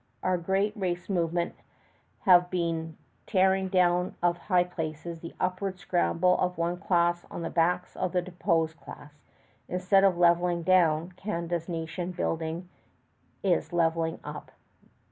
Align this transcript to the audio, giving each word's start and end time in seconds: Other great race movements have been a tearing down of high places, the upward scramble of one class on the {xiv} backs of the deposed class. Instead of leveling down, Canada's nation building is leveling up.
Other 0.23 0.37
great 0.37 0.75
race 0.75 1.09
movements 1.11 1.61
have 2.21 2.49
been 2.49 2.97
a 2.97 3.29
tearing 3.29 3.67
down 3.67 4.15
of 4.23 4.35
high 4.35 4.63
places, 4.63 5.19
the 5.19 5.35
upward 5.39 5.77
scramble 5.77 6.39
of 6.39 6.57
one 6.57 6.77
class 6.77 7.23
on 7.29 7.43
the 7.43 7.51
{xiv} 7.51 7.53
backs 7.53 7.95
of 7.95 8.11
the 8.11 8.21
deposed 8.23 8.79
class. 8.81 9.13
Instead 9.69 10.03
of 10.03 10.17
leveling 10.17 10.63
down, 10.63 11.11
Canada's 11.11 11.69
nation 11.69 12.11
building 12.13 12.67
is 13.43 13.71
leveling 13.71 14.19
up. 14.23 14.49